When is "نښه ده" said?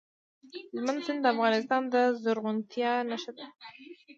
3.09-3.45